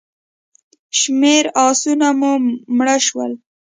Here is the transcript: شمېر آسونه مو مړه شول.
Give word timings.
شمېر 0.99 1.45
آسونه 1.67 2.07
مو 2.19 2.33
مړه 2.77 2.97
شول. 3.05 3.31